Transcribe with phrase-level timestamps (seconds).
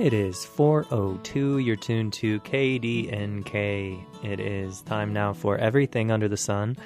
[0.00, 1.58] It is 402.
[1.58, 4.02] You're tuned to KDNK.
[4.24, 6.78] It is time now for Everything Under the Sun.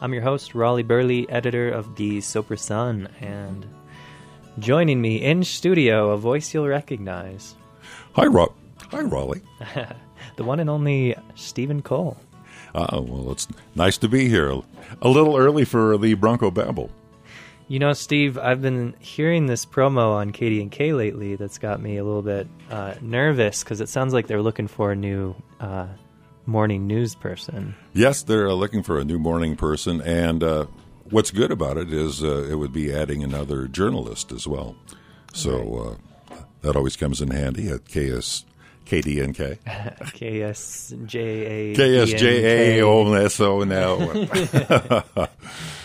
[0.00, 3.66] I'm your host, Raleigh Burleigh, editor of the Sopris Sun, and
[4.60, 7.56] joining me in studio, a voice you'll recognize.
[8.12, 8.52] Hi, Rob.
[8.92, 9.42] Hi, Raleigh.
[10.36, 12.18] the one and only Stephen Cole.
[12.72, 14.62] Uh, well, it's nice to be here.
[15.02, 16.92] A little early for the Bronco Babble.
[17.70, 22.04] You know, Steve, I've been hearing this promo on KDNK lately that's got me a
[22.04, 25.86] little bit uh, nervous because it sounds like they're looking for a new uh,
[26.46, 27.76] morning news person.
[27.92, 30.66] Yes, they're uh, looking for a new morning person, and uh,
[31.10, 34.74] what's good about it is uh, it would be adding another journalist as well.
[35.32, 36.00] So
[36.32, 38.46] uh, that always comes in handy at KS.
[38.84, 39.58] KDNK.
[40.00, 41.76] KSJA.
[41.76, 42.80] KSJA.
[42.80, 45.28] Oh, so now.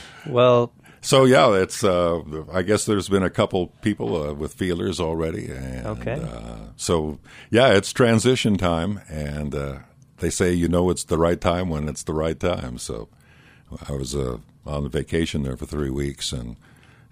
[0.28, 0.72] well,
[1.06, 1.84] so yeah, it's.
[1.84, 5.52] Uh, I guess there's been a couple people uh, with feelers already.
[5.52, 6.14] And, Okay.
[6.22, 9.78] Uh, so yeah, it's transition time, and uh,
[10.18, 12.78] they say you know it's the right time when it's the right time.
[12.80, 13.08] So
[13.88, 16.56] I was uh, on vacation there for three weeks, and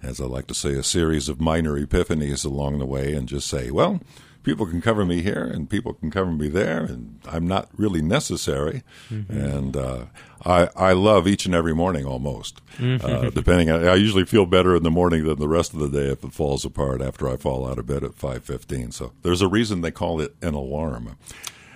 [0.02, 3.46] as I like to say, a series of minor epiphanies along the way, and just
[3.48, 4.00] say, well.
[4.44, 8.02] People can cover me here, and people can cover me there, and I'm not really
[8.02, 8.82] necessary.
[9.10, 10.04] And uh,
[10.44, 12.60] I, I love each and every morning almost.
[12.78, 15.88] Uh, depending, on, I usually feel better in the morning than the rest of the
[15.88, 18.92] day if it falls apart after I fall out of bed at five fifteen.
[18.92, 21.16] So there's a reason they call it an alarm.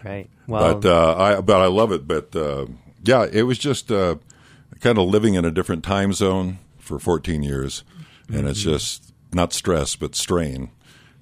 [0.04, 0.28] right.
[0.46, 2.06] Well, But uh, I but I love it.
[2.06, 2.66] But uh,
[3.02, 4.16] yeah, it was just uh,
[4.80, 7.82] kind of living in a different time zone for 14 years,
[8.28, 10.70] and it's just not stress but strain.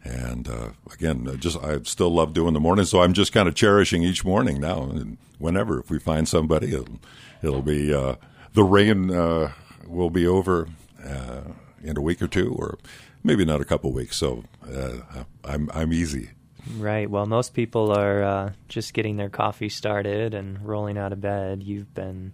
[0.06, 3.54] And uh, again, just I still love doing the morning, so I'm just kind of
[3.54, 4.84] cherishing each morning now.
[4.84, 6.98] And whenever if we find somebody, it'll,
[7.42, 8.14] it'll be uh,
[8.54, 9.52] the rain uh,
[9.86, 10.68] will be over
[11.04, 11.40] uh,
[11.82, 12.78] in a week or two, or
[13.24, 14.16] maybe not a couple weeks.
[14.16, 16.31] So uh, I'm I'm easy.
[16.76, 17.10] right.
[17.10, 21.64] Well, most people are uh, just getting their coffee started and rolling out of bed.
[21.64, 22.32] You've been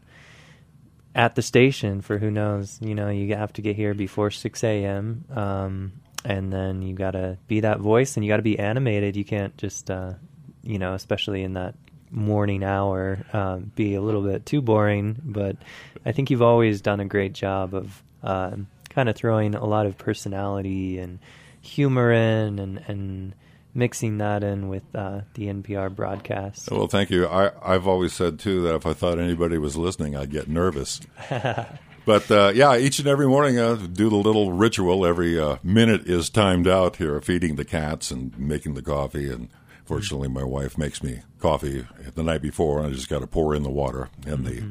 [1.14, 2.78] at the station for who knows.
[2.82, 5.24] You know, you have to get here before 6 a.m.
[5.30, 5.92] Um,
[6.24, 9.16] and then you got to be that voice and you got to be animated.
[9.16, 10.14] You can't just, uh,
[10.62, 11.74] you know, especially in that
[12.10, 15.16] morning hour, um, be a little bit too boring.
[15.24, 15.56] But
[16.04, 19.86] I think you've always done a great job of um kind of throwing a lot
[19.86, 21.18] of personality and
[21.62, 23.34] humor in and, and
[23.74, 26.70] mixing that in with uh, the NPR broadcast.
[26.70, 27.26] Well, thank you.
[27.26, 31.00] I, I've always said too that if I thought anybody was listening, I'd get nervous.
[32.04, 35.06] but uh, yeah, each and every morning I do the little ritual.
[35.06, 39.30] Every uh, minute is timed out here, feeding the cats and making the coffee.
[39.30, 39.48] And
[39.84, 43.54] fortunately, my wife makes me coffee the night before, and I just got to pour
[43.54, 44.62] in the water in the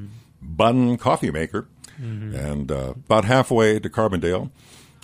[0.42, 1.68] Bunn coffee maker.
[2.36, 4.50] And uh, about halfway to Carbondale,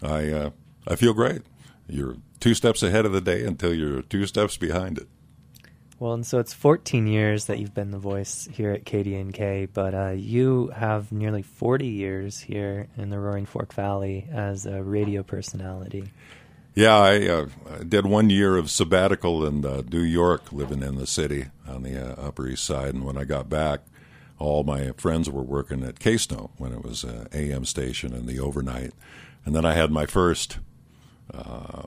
[0.02, 0.50] I uh,
[0.88, 1.44] I feel great.
[1.88, 5.08] You're two steps ahead of the day until you're two steps behind it.
[6.00, 9.96] Well, and so it's 14 years that you've been the voice here at KDNK, but
[9.96, 15.24] uh, you have nearly 40 years here in the Roaring Fork Valley as a radio
[15.24, 16.12] personality.
[16.76, 17.48] Yeah, I uh,
[17.90, 22.00] did one year of sabbatical in uh, New York, living in the city on the
[22.00, 22.94] uh, Upper East Side.
[22.94, 23.80] And when I got back,
[24.38, 28.40] all my friends were working at K-Snow when it was an AM station in the
[28.40, 28.92] overnight.
[29.44, 30.60] And then I had my first
[31.34, 31.84] uh,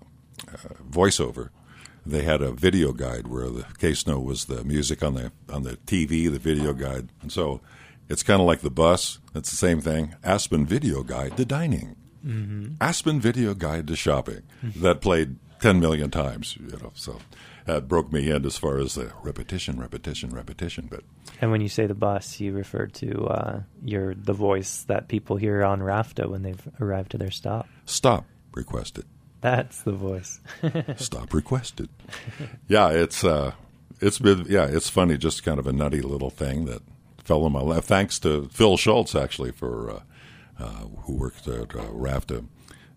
[0.48, 1.50] uh, voiceover.
[2.06, 5.76] They had a video guide where the K-Snow was the music on the on the
[5.86, 7.10] TV, the video guide.
[7.22, 7.60] And so
[8.08, 9.18] it's kind of like the bus.
[9.34, 10.14] It's the same thing.
[10.24, 11.96] Aspen Video Guide to Dining.
[12.80, 14.42] Aspen Video Guide to Shopping
[14.76, 16.92] that played 10 million times, you know.
[16.94, 17.18] So
[17.66, 20.88] that broke me in as far as the repetition, repetition, repetition.
[20.90, 21.04] But
[21.40, 25.36] And when you say the bus, you refer to uh, your the voice that people
[25.36, 27.68] hear on RFTA when they've arrived to their stop.
[27.84, 28.24] stop
[28.54, 29.04] requested.
[29.42, 30.40] That's the voice.
[30.96, 31.88] Stop requested.
[32.68, 33.52] Yeah, it's uh,
[34.00, 35.16] it's been yeah, it's funny.
[35.16, 36.82] Just kind of a nutty little thing that
[37.24, 37.84] fell in my lap.
[37.84, 40.00] Thanks to Phil Schultz actually for uh,
[40.59, 42.47] uh, who worked at uh, RFTA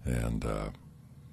[0.06, 0.69] and uh,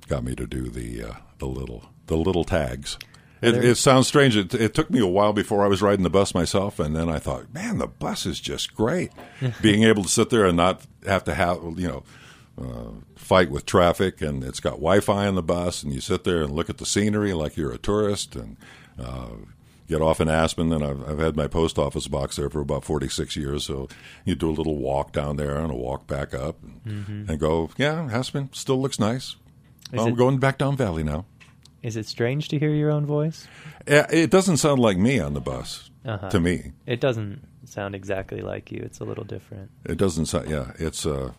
[0.07, 2.99] got me to do the uh, the little the little tags.
[3.43, 4.37] It, it sounds strange.
[4.37, 7.09] It, it took me a while before I was riding the bus myself, and then
[7.09, 9.13] I thought, man, the bus is just great.
[9.63, 12.05] Being able to sit there and not have to have you know
[12.61, 16.43] uh, fight with traffic, and it's got Wi-Fi on the bus, and you sit there
[16.43, 18.57] and look at the scenery like you're a tourist, and
[18.99, 19.29] uh,
[19.89, 20.73] get off in Aspen.
[20.73, 23.89] And I've, I've had my post office box there for about 46 years, so
[24.25, 27.71] you do a little walk down there and a walk back up, and, and go,
[27.77, 29.37] yeah, Aspen still looks nice.
[29.93, 31.25] Well, I'm it- going back down Valley now.
[31.83, 33.49] Is it strange to hear your own voice?
[33.87, 36.29] It doesn't sound like me on the bus Uh-huh.
[36.29, 36.73] to me.
[36.85, 38.83] It doesn't sound exactly like you.
[38.85, 39.71] It's a little different.
[39.87, 40.51] It doesn't sound.
[40.51, 41.33] Yeah, it's uh,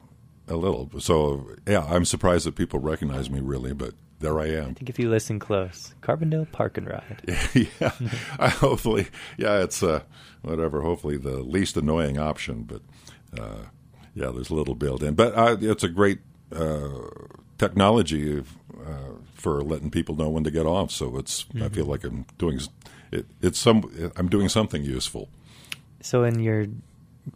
[0.51, 0.89] a little.
[0.99, 4.69] So yeah, I'm surprised that people recognize me really, but there I am.
[4.69, 7.21] I think if you listen close, Carbondale Park and Ride.
[7.79, 7.91] yeah,
[8.39, 9.07] I hopefully,
[9.37, 10.01] yeah, it's uh,
[10.41, 10.81] whatever.
[10.81, 12.81] Hopefully, the least annoying option, but
[13.39, 13.65] uh,
[14.13, 15.15] yeah, there's a little built in.
[15.15, 16.19] But uh, it's a great
[16.55, 16.89] uh,
[17.57, 20.91] technology uh, for letting people know when to get off.
[20.91, 22.59] So it's, I feel like I'm doing
[23.11, 23.25] it.
[23.41, 25.29] It's some, I'm doing something useful.
[26.03, 26.65] So, in your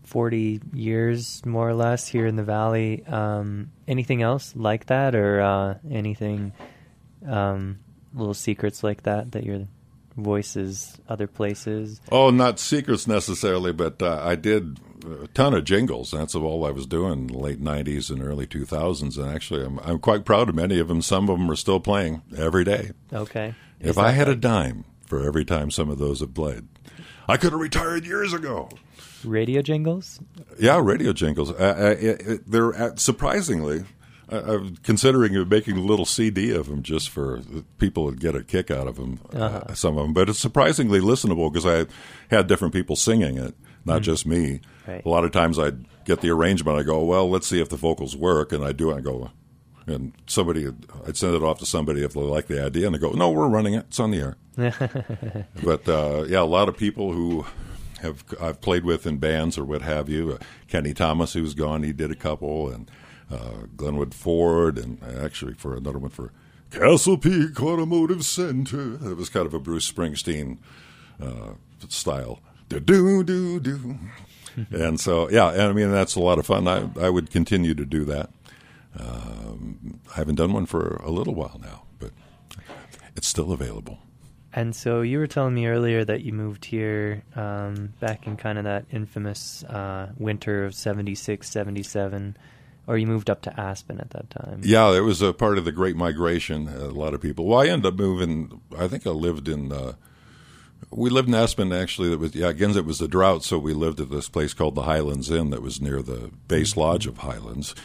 [0.04, 5.42] 40 years, more or less, here in the Valley, um, anything else like that, or
[5.42, 6.54] uh, anything,
[7.28, 7.80] um,
[8.14, 9.68] little secrets like that, that your
[10.16, 12.02] voices other places?
[12.12, 16.12] Oh, not secrets necessarily, but uh, I did a ton of jingles.
[16.12, 19.80] That's all I was doing in the late '90s and early 2000s, and actually, I'm
[19.80, 21.02] I'm quite proud of many of them.
[21.02, 22.92] Some of them are still playing every day.
[23.14, 23.56] Okay.
[23.80, 26.68] If I had a dime for every time some of those have played,
[27.28, 28.70] I could have retired years ago.
[29.26, 30.20] Radio jingles,
[30.60, 31.52] Yeah, radio jingles.
[31.52, 33.86] Uh, uh, it, it, they're uh, surprisingly.
[34.28, 37.42] I'm considering making a little CD of them just for
[37.78, 39.20] people to get a kick out of them.
[39.32, 41.86] uh some of them, but it's surprisingly listenable because I
[42.34, 43.54] had different people singing it,
[43.86, 44.62] not just me.
[44.88, 45.06] Right.
[45.06, 46.76] A lot of times I'd get the arrangement.
[46.80, 48.90] I go, well, let's see if the vocals work, and I do.
[48.90, 48.96] it.
[48.96, 49.30] I go,
[49.86, 50.68] and somebody,
[51.08, 53.30] I'd send it off to somebody if they like the idea, and they go, no,
[53.30, 53.86] we're running it.
[53.90, 54.38] It's on the air.
[55.64, 57.46] but uh, yeah, a lot of people who
[58.06, 60.34] have I've played with in bands or what have you.
[60.34, 60.38] Uh,
[60.68, 62.90] Kenny Thomas, who's gone, he did a couple, and
[63.30, 66.32] uh, Glenwood Ford, and actually for another one for
[66.72, 68.96] Castle Peak Automotive Center.
[68.96, 70.58] It was kind of a Bruce Springsteen
[71.22, 71.54] uh,
[71.90, 72.40] style.
[72.70, 73.98] Do do do do.
[74.72, 76.68] And so, yeah, and I mean that's a lot of fun.
[76.68, 78.30] I I would continue to do that.
[78.98, 82.12] Um, I haven't done one for a little while now, but
[83.16, 84.00] it's still available.
[84.56, 88.58] And so you were telling me earlier that you moved here um, back in kind
[88.58, 92.38] of that infamous uh, winter of 76, 77,
[92.88, 94.62] or you moved up to Aspen at that time.
[94.64, 96.70] Yeah, it was a part of the Great Migration.
[96.70, 97.46] A lot of people.
[97.46, 98.62] Well, I ended up moving.
[98.78, 99.74] I think I lived in.
[99.74, 99.96] Uh,
[100.90, 102.10] we lived in Aspen actually.
[102.10, 102.48] That was yeah.
[102.48, 105.50] Again, it was the drought, so we lived at this place called the Highlands Inn
[105.50, 107.76] that was near the base lodge of Highlands,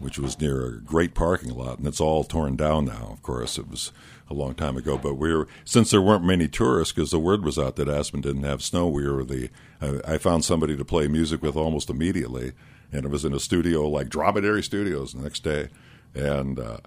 [0.00, 3.10] which was near a great parking lot, and it's all torn down now.
[3.12, 3.92] Of course, it was
[4.28, 7.44] a long time ago, but we were since there weren't many tourists because the word
[7.44, 8.88] was out that Aspen didn't have snow.
[8.88, 9.50] We were the.
[9.80, 12.52] I, I found somebody to play music with almost immediately,
[12.92, 15.68] and it was in a studio like Dromedary Studios the next day,
[16.14, 16.58] and.
[16.58, 16.78] Uh,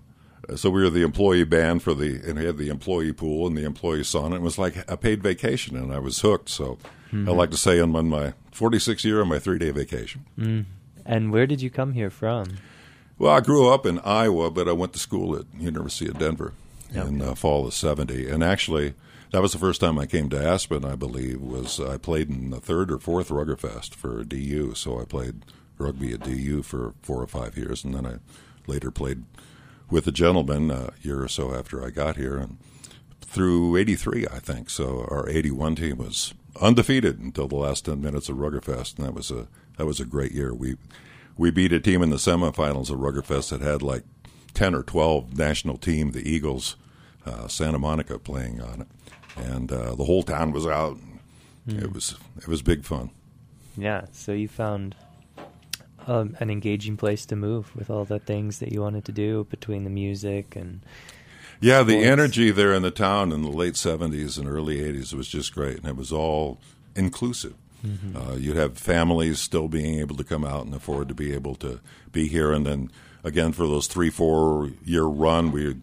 [0.58, 3.58] so we were the employee band for the, and we had the employee pool and
[3.58, 4.36] the employee sauna.
[4.36, 6.50] It was like a paid vacation, and I was hooked.
[6.50, 6.78] So
[7.14, 10.26] I like to say I'm on my 46th year on my three day vacation.
[11.06, 12.58] And where did you come here from?
[13.24, 16.52] Well, I grew up in Iowa, but I went to school at University of Denver
[16.94, 17.32] in Okay.
[17.32, 18.96] uh, fall of '70, and actually.
[19.32, 21.40] That was the first time I came to Aspen, I believe.
[21.42, 24.74] Was I played in the third or fourth Ruggerfest for DU?
[24.76, 25.46] So I played
[25.78, 28.16] rugby at DU for four or five years, and then I
[28.68, 29.24] later played
[29.90, 32.58] with a gentleman a year or so after I got here, and
[33.22, 34.70] through '83, I think.
[34.70, 39.14] So our '81 team was undefeated until the last ten minutes of Ruggerfest, and that
[39.16, 39.48] was a
[39.78, 40.54] that was a great year.
[40.54, 40.76] We
[41.38, 44.04] we beat a team in the semifinals of Ruggerfest that had like
[44.54, 46.76] ten or twelve national team, the Eagles,
[47.26, 48.88] uh, Santa Monica, playing on it,
[49.38, 50.98] and uh, the whole town was out.
[51.68, 53.10] It was it was big fun.
[53.78, 54.96] Yeah, so you found
[56.08, 59.46] um, an engaging place to move with all the things that you wanted to do
[59.50, 60.82] between the music and
[61.62, 62.08] Yeah, the sports.
[62.08, 65.78] energy there in the town in the late '70s and early '80s was just great,
[65.78, 66.60] and it was all
[66.96, 67.56] inclusive.
[68.16, 71.56] Uh, you'd have families still being able to come out and afford to be able
[71.56, 71.80] to
[72.12, 72.90] be here, and then
[73.24, 75.76] again for those three, four year run, we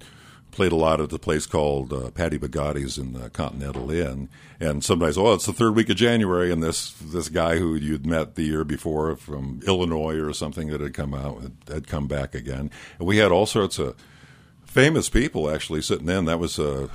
[0.50, 4.28] played a lot at the place called uh, Patty Bugatti's in the Continental Inn,
[4.58, 8.06] and sometimes, oh, it's the third week of January, and this this guy who you'd
[8.06, 12.34] met the year before from Illinois or something that had come out had, come back
[12.34, 13.94] again, and we had all sorts of
[14.64, 16.24] famous people actually sitting in.
[16.24, 16.88] That was uh,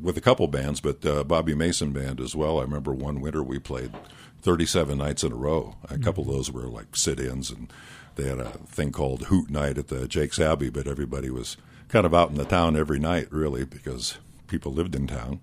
[0.00, 2.58] with a couple bands, but uh, Bobby Mason band as well.
[2.58, 3.92] I remember one winter we played
[4.40, 5.76] 37 nights in a row.
[5.88, 7.72] A couple of those were like sit-ins, and
[8.16, 10.68] they had a thing called Hoot Night at the Jake's Abbey.
[10.70, 11.56] But everybody was
[11.88, 15.40] kind of out in the town every night, really, because people lived in town,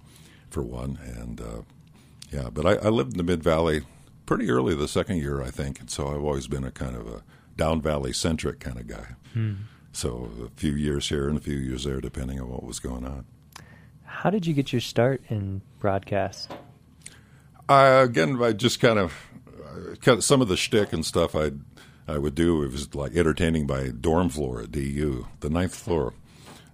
[0.49, 0.99] for one.
[1.03, 1.61] And uh,
[2.31, 3.83] yeah, but I, I lived in the Mid Valley
[4.25, 7.07] pretty early the second year, I think, and so I've always been a kind of
[7.07, 7.23] a
[7.57, 9.15] down valley centric kind of guy.
[9.91, 13.05] So a few years here and a few years there, depending on what was going
[13.05, 13.25] on.
[14.09, 16.51] How did you get your start in broadcast?
[17.69, 19.13] Uh, again, I just kind of,
[20.01, 21.51] kind of some of the shtick and stuff I
[22.07, 22.63] I would do.
[22.63, 26.13] It was like entertaining by dorm floor at DU, the ninth floor,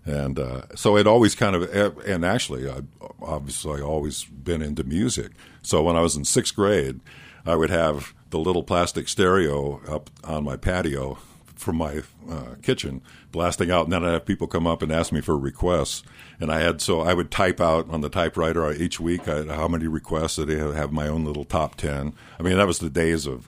[0.05, 1.99] and uh, so it always kind of.
[2.05, 2.81] And actually, I
[3.21, 5.33] obviously always been into music.
[5.61, 7.01] So when I was in sixth grade,
[7.45, 11.17] I would have the little plastic stereo up on my patio
[11.55, 15.11] from my uh, kitchen blasting out, and then I'd have people come up and ask
[15.11, 16.03] me for requests.
[16.39, 19.67] And I had so I would type out on the typewriter each week I, how
[19.67, 22.13] many requests that I have my own little top ten.
[22.39, 23.47] I mean, that was the days of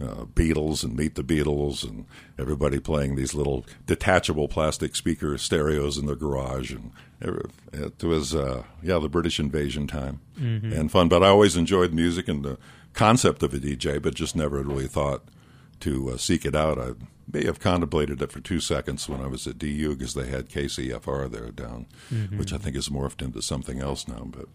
[0.00, 2.06] uh, Beatles and Meet the Beatles and
[2.38, 8.62] everybody playing these little detachable plastic speaker stereos in the garage and it was uh,
[8.80, 10.72] yeah the British invasion time mm-hmm.
[10.72, 11.08] and fun.
[11.08, 12.58] But I always enjoyed music and the
[12.92, 15.22] concept of a DJ, but just never really thought
[15.80, 16.78] to uh, seek it out.
[16.78, 16.90] I
[17.32, 20.48] may have contemplated it for two seconds when I was at DU because they had
[20.48, 22.38] KCFR there down, mm-hmm.
[22.38, 24.26] which I think has morphed into something else now.
[24.26, 24.46] But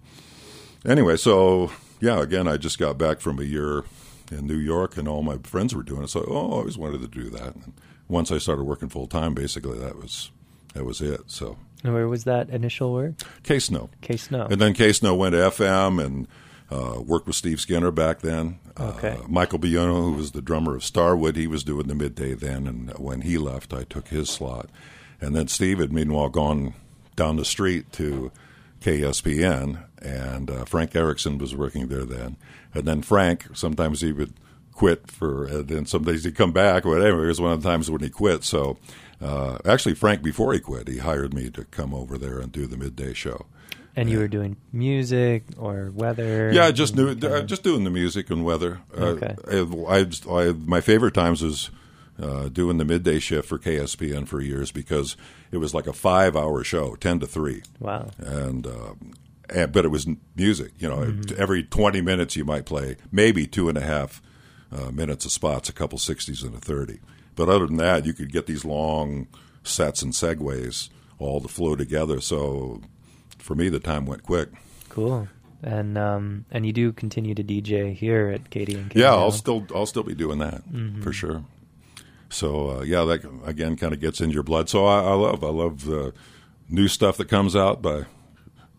[0.89, 3.83] anyway, so yeah, again, I just got back from a year
[4.31, 6.09] in New York, and all my friends were doing it.
[6.09, 7.55] So oh, I always wanted to do that.
[7.55, 7.73] And
[8.07, 10.31] once I started working full time, basically that was
[10.73, 11.21] that was it.
[11.27, 11.57] So.
[11.83, 13.15] And where was that initial work?
[13.43, 13.89] K Snow.
[14.01, 14.47] K Snow.
[14.49, 16.27] And then K Snow went to FM and
[16.73, 18.59] uh, worked with Steve Skinner back then.
[18.79, 19.17] Okay.
[19.17, 22.65] Uh, Michael Buono, who was the drummer of Starwood, he was doing the midday then,
[22.67, 24.69] and when he left, I took his slot.
[25.21, 26.73] And then Steve had meanwhile gone
[27.15, 28.31] down the street to
[28.81, 32.37] KSPN, and uh, Frank Erickson was working there then.
[32.73, 34.33] And then Frank, sometimes he would
[34.73, 36.85] quit for, and then some days he'd come back.
[36.85, 37.25] Whatever.
[37.25, 38.43] It was one of the times when he quit.
[38.43, 38.77] So,
[39.21, 42.65] uh, actually, Frank, before he quit, he hired me to come over there and do
[42.65, 43.45] the midday show.
[43.95, 46.51] And you were doing music or weather?
[46.51, 48.81] Yeah, just knew, uh, just doing the music and weather.
[48.97, 49.35] Uh, okay.
[49.47, 51.69] Uh, I, I, I, my favorite times was
[52.21, 55.15] uh, doing the midday shift for KSPN for years because
[55.51, 57.61] it was like a five-hour show, ten to three.
[57.79, 58.09] Wow.
[58.17, 58.93] And, uh,
[59.49, 60.71] and but it was music.
[60.79, 61.39] You know, mm-hmm.
[61.39, 64.21] every twenty minutes you might play maybe two and a half
[64.71, 66.99] uh, minutes of spots, a couple sixties and a thirty.
[67.35, 69.27] But other than that, you could get these long
[69.63, 72.21] sets and segues all to flow together.
[72.21, 72.81] So
[73.43, 74.49] for me, the time went quick.
[74.89, 75.27] Cool.
[75.61, 78.81] And um, and you do continue to DJ here at KDNK.
[78.81, 81.01] and Yeah, I'll still I'll still be doing that mm-hmm.
[81.01, 81.43] for sure.
[82.29, 84.69] So uh, yeah, that again kind of gets in your blood.
[84.69, 86.13] So I, I love I love the
[86.69, 88.05] new stuff that comes out by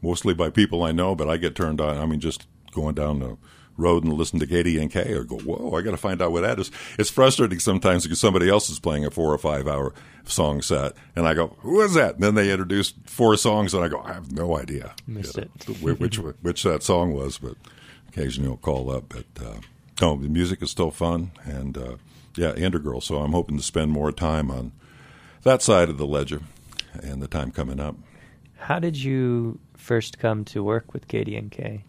[0.02, 1.96] mostly by people I know, but I get turned on.
[1.96, 3.36] I mean, just going down the
[3.76, 6.58] road and listen to KDNK or go, whoa, I got to find out what that
[6.58, 6.70] is.
[6.98, 9.92] It's frustrating sometimes because somebody else is playing a four or five hour
[10.24, 12.14] song set, and I go, who is that?
[12.14, 15.42] And then they introduce four songs, and I go, I have no idea Missed you
[15.42, 16.00] know, it.
[16.00, 17.56] which which that song was, but
[18.08, 19.08] occasionally I'll call up.
[19.08, 19.56] But uh,
[20.00, 21.96] no, the music is still fun, and uh,
[22.36, 23.00] yeah, Integral.
[23.00, 24.72] So I'm hoping to spend more time on
[25.42, 26.40] that side of the ledger,
[26.94, 27.96] and the time coming up.
[28.56, 31.82] How did you first come to work with KDNK?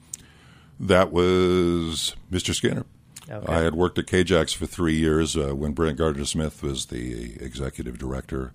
[0.79, 2.53] That was Mr.
[2.53, 2.85] Skinner.
[3.29, 3.51] Okay.
[3.51, 7.35] I had worked at KAJX for three years uh, when Brent Gardner Smith was the
[7.43, 8.51] executive director,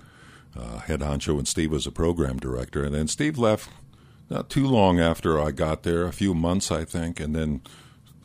[0.56, 2.84] uh, head honcho, and Steve was a program director.
[2.84, 3.68] And then Steve left
[4.28, 7.62] not too long after I got there, a few months, I think, and then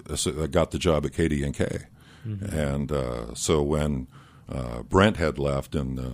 [0.08, 1.86] I got the job at KDNK.
[2.28, 2.58] Mm-hmm.
[2.58, 4.08] And uh, so when
[4.48, 6.10] uh, Brent had left and uh,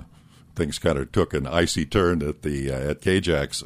[0.56, 3.64] things kind of took an icy turn at the uh, at KAJX,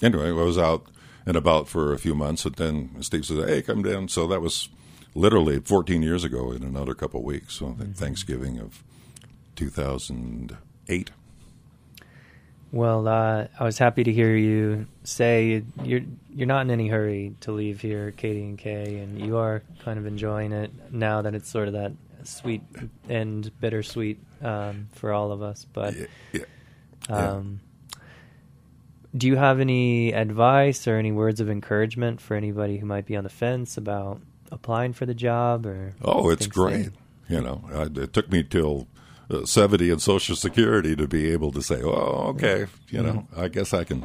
[0.00, 0.86] anyway, I was out
[1.26, 2.44] and about for a few months.
[2.44, 4.68] And then Steve says, "Hey, come down." So that was
[5.14, 7.54] literally 14 years ago in another couple of weeks.
[7.54, 7.92] So mm-hmm.
[7.92, 8.82] Thanksgiving of
[9.56, 11.10] 2008.
[12.72, 16.00] Well, uh, I was happy to hear you say you're
[16.34, 20.50] you're not in any hurry to leave here, KDNK, and you are kind of enjoying
[20.50, 21.92] it now that it's sort of that
[22.24, 22.62] sweet
[23.08, 25.64] and bittersweet um, for all of us.
[25.72, 26.44] But yeah, yeah,
[27.08, 27.60] um,
[29.16, 33.16] do you have any advice or any words of encouragement for anybody who might be
[33.16, 35.66] on the fence about applying for the job?
[35.66, 36.90] Or oh, it's great.
[37.28, 38.88] You know, it took me till
[39.30, 43.40] uh, 70 and Social Security to be able to say, "Oh, okay, you know, mm-hmm.
[43.40, 44.04] I guess I can,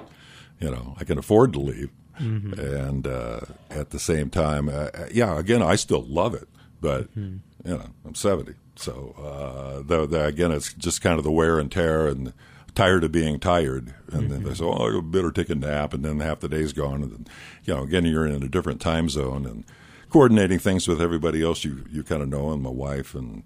[0.59, 1.89] you know, I can afford to leave."
[2.19, 2.59] Mm-hmm.
[2.59, 3.39] And uh,
[3.69, 6.47] at the same time, uh, yeah, again, I still love it,
[6.81, 7.69] but mm-hmm.
[7.69, 12.07] you know, I'm 70, so uh, again, it's just kind of the wear and tear
[12.07, 12.33] and
[12.79, 14.31] tired of being tired, and mm-hmm.
[14.31, 17.03] then they say, "Oh, I better take a nap," and then half the day's gone,
[17.03, 17.27] and then,
[17.65, 19.65] you know, again, you're in a different time zone and
[20.09, 23.43] coordinating things with everybody else you you kind of know, and my wife and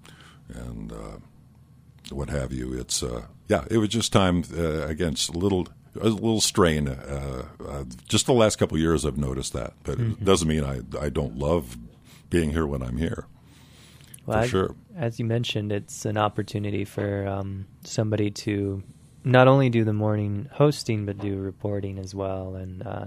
[0.54, 1.18] and uh,
[2.12, 2.74] what have you.
[2.74, 5.68] It's uh, yeah, it was just time uh, again, a little
[6.00, 6.88] a little strain.
[6.88, 10.12] Uh, uh, just the last couple of years, I've noticed that, but mm-hmm.
[10.12, 11.76] it doesn't mean I I don't love
[12.30, 13.26] being here when I'm here.
[14.26, 14.76] Well, for sure.
[14.96, 18.84] As you mentioned, it's an opportunity for um, somebody to
[19.24, 22.56] not only do the morning hosting but do reporting as well.
[22.56, 23.06] And uh,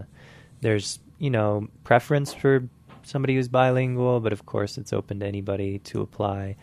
[0.61, 2.68] there's you know preference for
[3.02, 6.56] somebody who's bilingual, but of course it's open to anybody to apply.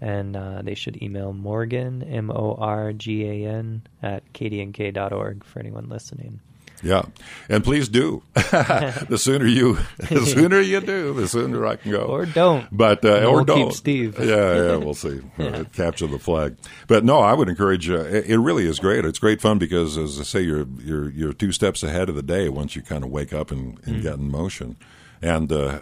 [0.00, 5.60] And uh, they should email Morgan M O R G A N at kdnk.org for
[5.60, 6.40] anyone listening.
[6.82, 7.02] Yeah,
[7.48, 8.22] and please do.
[8.34, 12.02] the sooner you, the sooner you do, the sooner I can go.
[12.04, 12.66] Or don't.
[12.74, 13.68] But uh, or we'll don't.
[13.68, 14.18] keep Steve.
[14.18, 15.20] yeah, yeah, we'll see.
[15.38, 16.56] Uh, capture the flag.
[16.88, 17.90] But no, I would encourage.
[17.90, 19.04] Uh, it, it really is great.
[19.04, 22.22] It's great fun because, as I say, you're you're you're two steps ahead of the
[22.22, 24.76] day once you kind of wake up and, and get in motion,
[25.20, 25.52] and.
[25.52, 25.80] Uh,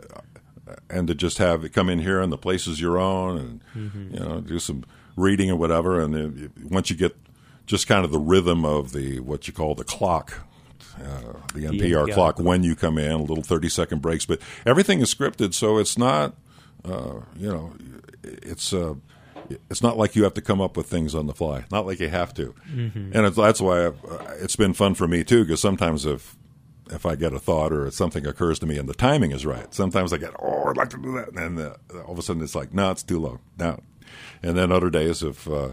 [0.91, 3.39] and to just have it come in here and the place is your own
[3.75, 4.85] and you know do some
[5.17, 7.17] reading and whatever and then you- once you get
[7.65, 10.47] just kind of the rhythm of the what you call the clock
[11.03, 15.01] uh, the NPR clock when you come in, a little 30 second breaks, but everything
[15.01, 16.35] is scripted, so it's not,
[16.85, 17.73] uh, you know,
[18.23, 18.95] it's uh,
[19.71, 21.65] it's not like you have to come up with things on the fly.
[21.71, 23.93] Not like you have to, and it's, that's why uh,
[24.41, 25.45] it's been fun for me too.
[25.45, 26.37] Because sometimes if
[26.91, 29.73] if I get a thought or something occurs to me and the timing is right,
[29.75, 32.23] sometimes I get, oh, I'd like to do that, and then uh, all of a
[32.23, 33.81] sudden it's like, no, it's too low, now.
[34.43, 35.73] And then other days, if uh,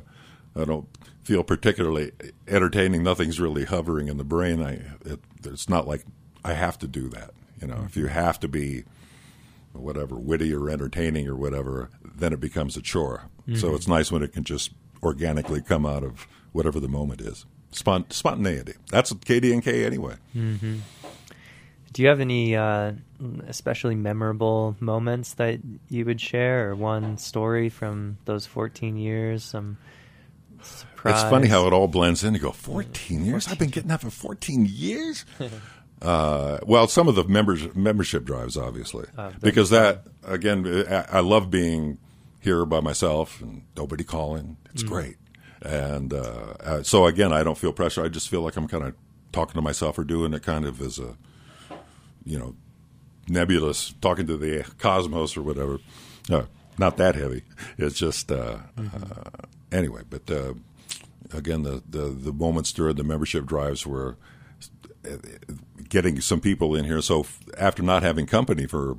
[0.55, 0.87] I don't
[1.25, 2.11] feel particularly
[2.47, 4.61] entertaining, nothing's really hovering in the brain.
[4.63, 4.73] I
[5.09, 6.05] it, it's not like
[6.43, 7.31] I have to do that.
[7.61, 8.83] You know, if you have to be
[9.73, 13.25] whatever witty or entertaining or whatever, then it becomes a chore.
[13.55, 14.71] So it's nice when it can just
[15.03, 17.45] organically come out of whatever the moment is.
[17.71, 18.73] Spont- spontaneity.
[18.89, 20.15] That's KDNK anyway.
[21.93, 22.93] Do you have any uh,
[23.47, 29.43] especially memorable moments that you would share, or one story from those 14 years?
[29.43, 29.77] Some
[30.65, 31.21] surprise.
[31.21, 32.33] It's funny how it all blends in.
[32.33, 33.47] You go, 14 years?
[33.47, 35.25] I've been getting that for 14 years?
[36.01, 39.07] uh, well, some of the members, membership drives, obviously.
[39.17, 41.97] Uh, because that, again, I, I love being
[42.41, 44.57] here by myself and nobody calling.
[44.73, 45.17] It's great.
[45.61, 48.03] And uh, uh, so, again, I don't feel pressure.
[48.03, 48.93] I just feel like I'm kind of
[49.31, 51.17] talking to myself or doing it kind of as a,
[52.23, 52.55] you know,
[53.27, 55.79] nebulous, talking to the cosmos or whatever.
[56.29, 56.43] Uh,
[56.77, 57.43] not that heavy.
[57.77, 59.29] It's just, uh, uh,
[59.75, 60.53] anyway, but uh,
[61.33, 64.17] again, the, the, the moments during the membership drives were
[65.05, 65.17] uh,
[65.89, 67.01] getting some people in here.
[67.01, 67.25] So
[67.57, 68.97] after not having company for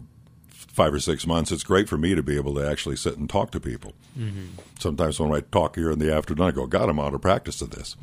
[0.48, 3.30] five or six months, it's great for me to be able to actually sit and
[3.30, 3.94] talk to people.
[4.78, 7.62] Sometimes when I talk here in the afternoon, I go, God, I'm out of practice
[7.62, 7.96] of this,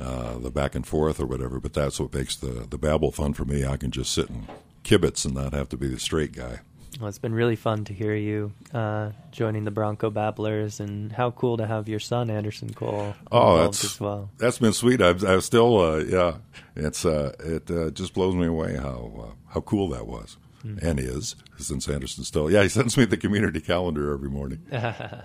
[0.00, 1.58] uh, the back and forth or whatever.
[1.58, 3.64] But that's what makes the, the babble fun for me.
[3.66, 4.46] I can just sit and
[4.84, 6.60] kibitz and not have to be the straight guy.
[6.98, 11.30] Well, it's been really fun to hear you uh, joining the Bronco Babblers, and how
[11.30, 14.30] cool to have your son Anderson Cole Oh, that's as well.
[14.38, 15.02] that's been sweet.
[15.02, 16.36] I've, I've still, uh, yeah,
[16.74, 20.36] it's uh, it uh, just blows me away how uh, how cool that was
[20.82, 24.62] and is since Anderson still, yeah, he sends me the community calendar every morning.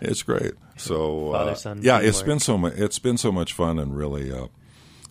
[0.02, 0.54] it's great.
[0.78, 2.74] So uh, yeah, it's been so much.
[2.76, 4.48] It's been so much fun and really uh,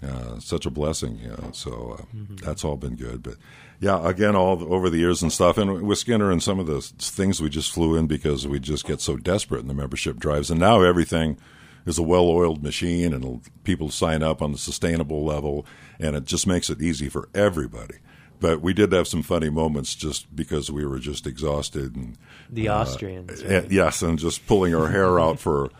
[0.06, 1.18] uh, such a blessing.
[1.22, 3.22] You know, so uh, that's all been good.
[3.22, 3.34] But
[3.80, 6.80] yeah, again, all over the years and stuff, and with Skinner and some of the
[6.80, 10.50] things we just flew in because we just get so desperate in the membership drives,
[10.50, 11.38] and now everything
[11.86, 15.64] is a well-oiled machine, and people sign up on the sustainable level,
[15.98, 17.96] and it just makes it easy for everybody.
[18.38, 22.16] But we did have some funny moments just because we were just exhausted and
[22.50, 25.70] The uh, Austrians, uh, yes, and just pulling our hair out for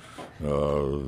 [0.44, 0.98] uh,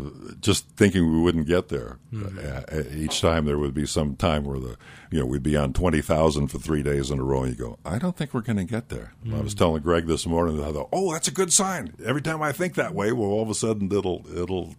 [0.41, 1.99] just thinking we wouldn't get there.
[2.15, 4.77] Uh, uh, each time there would be some time where the
[5.11, 7.65] you know we'd be on twenty thousand for three days in a row, and you
[7.65, 9.15] go, I don't think we're going to get there.
[9.33, 11.95] I was telling Greg this morning, I thought, oh, that's a good sign.
[12.05, 14.75] Every time I think that way, well, all of a sudden it'll it'll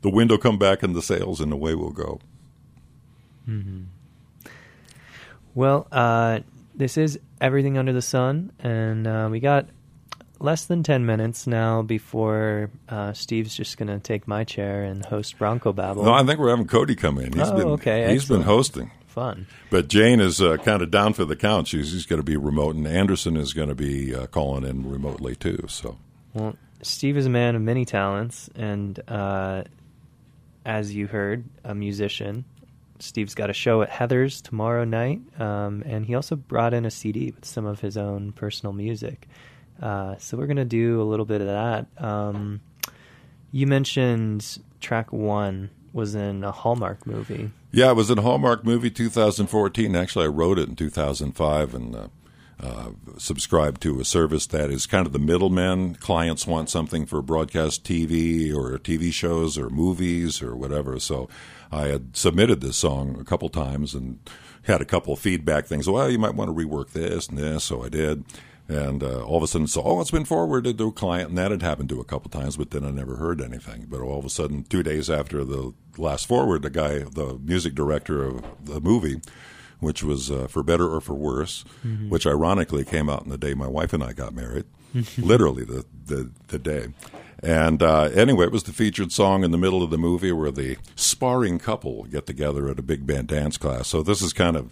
[0.00, 2.20] the wind will come back in the sails, and away we'll go.
[5.54, 6.40] Well, uh,
[6.74, 9.66] this is everything under the sun, and uh, we got
[10.40, 15.04] less than ten minutes now before uh, Steve's just going to take my chair and
[15.04, 16.04] host Bronco Babble.
[16.04, 17.32] No, I think we're having Cody come in.
[17.32, 18.90] He's Oh, been okay, he's been hosting.
[19.06, 19.46] Fun.
[19.70, 21.66] But Jane is uh, kind of down for the count.
[21.66, 24.88] She's, he's going to be remote, and Anderson is going to be uh, calling in
[24.88, 25.64] remotely too.
[25.68, 25.98] So
[26.32, 29.64] Well, Steve is a man of many talents, and uh,
[30.64, 32.44] as you heard, a musician.
[33.00, 36.90] Steve's got a show at Heather's tomorrow night, um, and he also brought in a
[36.90, 39.26] CD with some of his own personal music.
[39.80, 41.86] Uh, so we're going to do a little bit of that.
[41.98, 42.60] Um,
[43.52, 47.50] you mentioned track one was in a Hallmark movie.
[47.72, 49.96] yeah, it was in Hallmark movie 2014.
[49.96, 52.08] Actually, I wrote it in 2005 and uh,
[52.60, 55.94] uh, subscribed to a service that is kind of the middleman.
[55.94, 61.00] Clients want something for broadcast TV or TV shows or movies or whatever.
[61.00, 61.28] So
[61.72, 64.18] I had submitted this song a couple times and
[64.64, 65.88] had a couple feedback things.
[65.88, 67.64] Well, you might want to rework this and this.
[67.64, 68.24] So I did.
[68.70, 71.38] And uh, all of a sudden, so oh, it's been forwarded to a client, and
[71.38, 73.86] that had happened to a couple times, but then I never heard anything.
[73.88, 77.74] But all of a sudden, two days after the last forward, the guy, the music
[77.74, 79.20] director of the movie,
[79.80, 81.64] which was uh, for better or for worse,
[82.08, 84.66] which ironically came out on the day my wife and I got married,
[85.18, 86.88] literally the, the the day.
[87.42, 90.52] And uh, anyway, it was the featured song in the middle of the movie where
[90.52, 93.88] the sparring couple get together at a big band dance class.
[93.88, 94.70] So this is kind of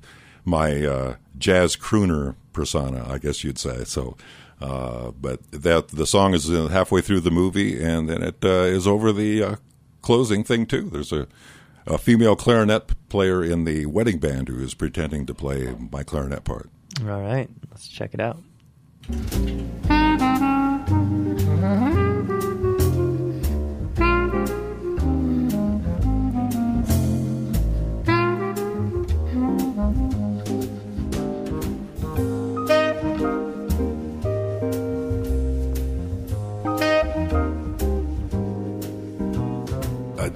[0.48, 3.84] my uh, jazz crooner persona, I guess you'd say.
[3.84, 4.16] So,
[4.60, 8.86] uh, but that the song is halfway through the movie, and then it uh, is
[8.86, 9.56] over the uh,
[10.02, 10.90] closing thing too.
[10.90, 11.28] There's a
[11.88, 16.44] a female clarinet player in the wedding band who is pretending to play my clarinet
[16.44, 16.68] part.
[17.00, 18.38] All right, let's check it out.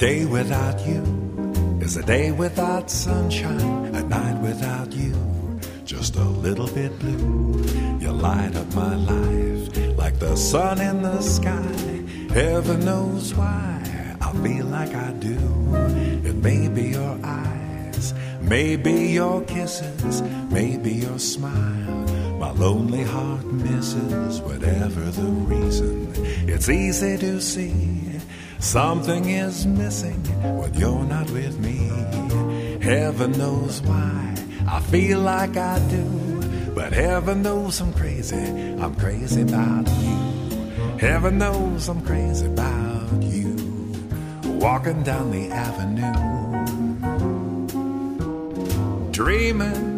[0.03, 1.01] Day without you
[1.81, 5.15] is a day without sunshine, a night without you,
[5.85, 7.62] just a little bit blue.
[8.01, 12.03] You light up my life like the sun in the sky.
[12.35, 13.81] Heaven knows why
[14.21, 15.38] I feel like I do.
[16.29, 21.95] It may be your eyes, maybe your kisses, maybe your smile.
[22.41, 26.12] My lonely heart misses whatever the reason.
[26.49, 27.91] It's easy to see
[28.62, 30.22] something is missing
[30.57, 31.90] when you're not with me.
[32.81, 34.35] Heaven knows why
[34.68, 38.37] I feel like I do, but heaven knows I'm crazy.
[38.37, 40.16] I'm crazy about you.
[40.98, 43.57] Heaven knows I'm crazy about you.
[44.44, 46.12] Walking down the avenue,
[49.11, 49.90] dreaming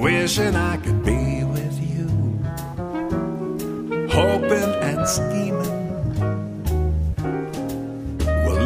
[0.00, 2.08] wishing I could be with you,
[4.08, 5.81] hoping and scheming.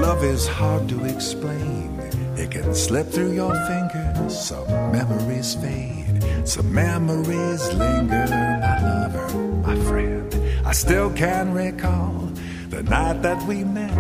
[0.07, 1.91] Love is hard to explain.
[2.37, 4.39] It can slip through your fingers.
[4.39, 8.27] Some memories fade, some memories linger.
[8.31, 9.29] My lover,
[9.67, 10.33] my friend,
[10.65, 12.31] I still can recall
[12.69, 13.97] the night that we met,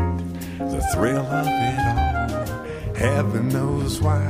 [0.58, 2.94] the thrill of it all.
[2.94, 4.22] Heaven knows why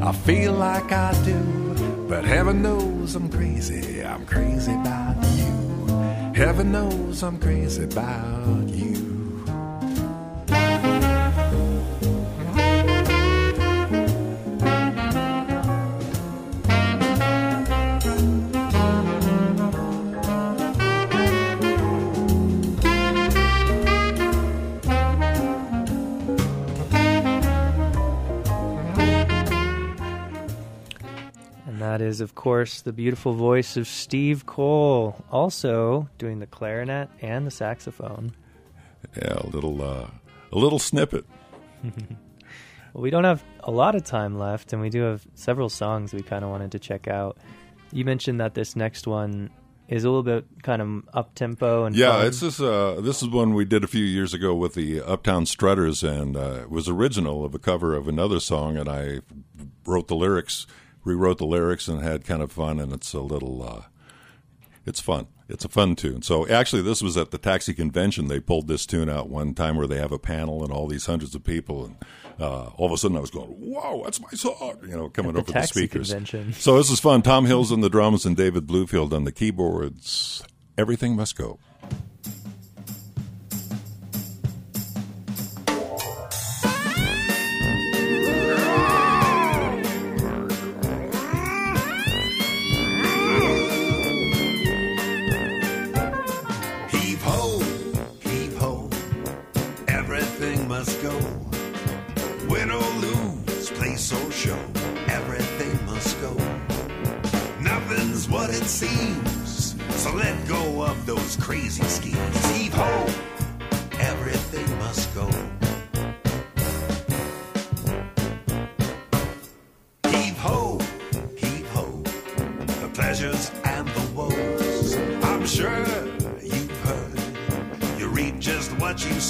[0.00, 1.42] I feel like I do.
[2.08, 5.52] But heaven knows I'm crazy, I'm crazy about you.
[6.36, 8.85] Heaven knows I'm crazy about you.
[32.16, 37.50] Is, of course, the beautiful voice of Steve Cole, also doing the clarinet and the
[37.50, 38.32] saxophone.
[39.16, 40.08] Yeah, a little uh,
[40.52, 41.24] a little snippet.
[42.94, 46.14] Well, we don't have a lot of time left, and we do have several songs
[46.14, 47.36] we kind of wanted to check out.
[47.92, 49.50] You mentioned that this next one
[49.86, 52.26] is a little bit kind of up tempo and Yeah, fun.
[52.26, 52.58] it's this.
[52.58, 56.38] Uh, this is one we did a few years ago with the Uptown Strutters, and
[56.38, 59.20] uh, it was original of a cover of another song, and I
[59.84, 60.66] wrote the lyrics,
[61.06, 62.78] rewrote the lyrics, and had kind of fun.
[62.78, 63.82] And it's a little, uh,
[64.84, 65.28] it's fun.
[65.48, 66.22] It's a fun tune.
[66.22, 68.26] So actually, this was at the Taxi Convention.
[68.26, 71.06] They pulled this tune out one time where they have a panel and all these
[71.06, 71.96] hundreds of people, and
[72.40, 75.34] uh, all of a sudden I was going, "Whoa, that's my song!" You know, coming
[75.34, 76.08] the over the speakers.
[76.08, 76.52] Convention.
[76.52, 77.22] So this is fun.
[77.22, 80.42] Tom Hills on the drums and David Bluefield on the keyboards.
[80.76, 81.60] Everything must go.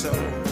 [0.04, 0.45] What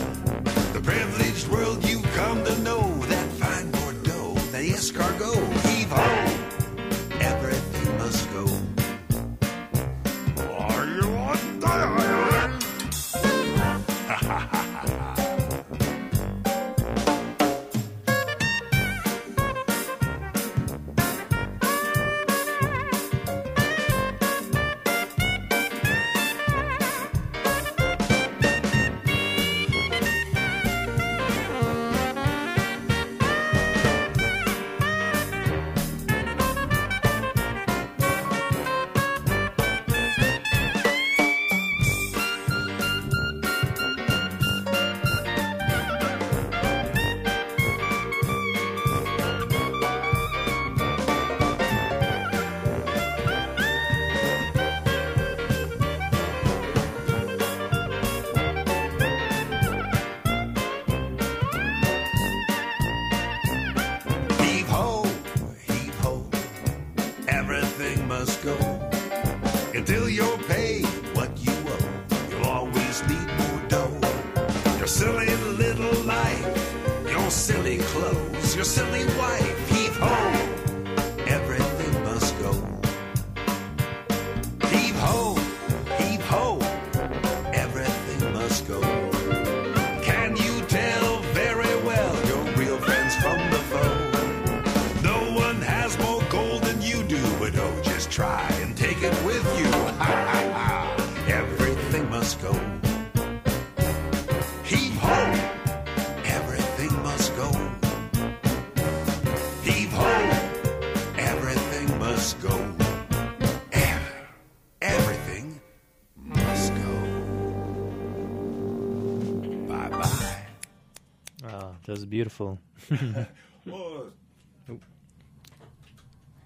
[122.15, 122.61] beautiful.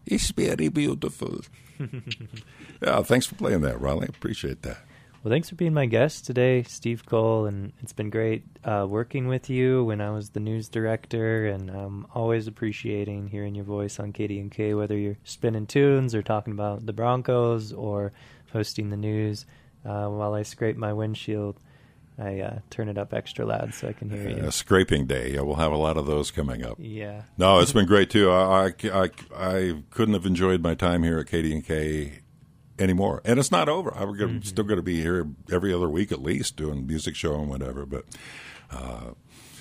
[0.07, 1.41] It's very beautiful.
[2.83, 4.07] yeah, thanks for playing that, Riley.
[4.09, 4.79] Appreciate that.
[5.23, 9.29] Well, thanks for being my guest today, Steve Cole, and it's been great uh, working
[9.29, 14.01] with you when I was the news director, and I'm always appreciating hearing your voice
[14.01, 18.13] on KDNK, whether you're spinning tunes or talking about the Broncos or
[18.55, 19.45] hosting the news.
[19.85, 21.61] Uh, while I scrape my windshield,
[22.19, 24.43] I uh, turn it up extra loud so I can hear you.
[24.43, 25.35] Uh, scraping day.
[25.35, 26.77] Yeah, we'll have a lot of those coming up.
[26.81, 27.23] Yeah.
[27.37, 28.31] No, it's been great too.
[28.31, 32.21] I, I, I, I couldn't have enjoyed my time here at KDNK
[32.79, 33.23] anymore.
[33.25, 33.91] And it's not over.
[33.91, 37.35] I'm gonna, still going to be here every other week at least doing music show
[37.39, 37.87] and whatever.
[37.87, 38.05] But
[38.71, 39.13] uh,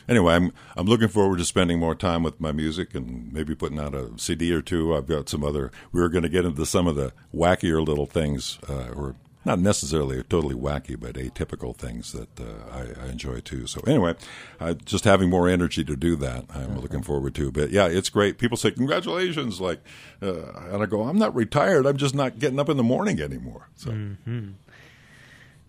[0.08, 3.80] anyway, I'm I'm looking forward to spending more time with my music and maybe putting
[3.80, 4.96] out a CD or two.
[4.96, 5.72] I've got some other.
[5.92, 9.16] We are going to get into some of the wackier little things, uh, or
[9.48, 13.66] not necessarily totally wacky, but atypical things that uh, I, I enjoy too.
[13.66, 14.14] So anyway,
[14.60, 17.52] uh, just having more energy to do that, I'm looking forward to.
[17.52, 18.38] But yeah, it's great.
[18.38, 19.80] People say congratulations, like,
[20.22, 21.88] uh, and I go, I'm not retired.
[21.88, 23.70] I'm just not getting up in the morning anymore.
[23.76, 23.92] So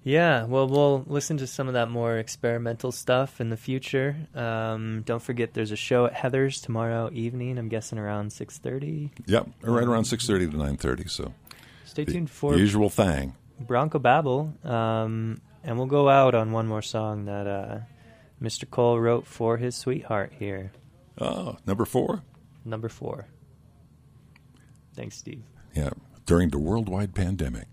[0.05, 4.17] Yeah, well, we'll listen to some of that more experimental stuff in the future.
[4.35, 7.59] Um, don't forget, there's a show at Heather's tomorrow evening.
[7.59, 9.11] I'm guessing around six thirty.
[9.27, 11.09] Yep, right around six thirty to nine thirty.
[11.09, 11.35] So
[11.85, 13.35] Stay tuned for usual thing.
[13.61, 17.79] Bronco Babble, um, and we'll go out on one more song that uh,
[18.43, 18.69] Mr.
[18.71, 20.73] Cole wrote for his sweetheart here,
[21.21, 22.23] Oh, number four.
[22.65, 23.27] number four.
[24.95, 25.43] Thanks, Steve.
[25.75, 25.91] Yeah,
[26.27, 27.67] during the worldwide pandemic.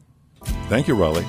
[0.67, 1.26] Thank you, Raleigh.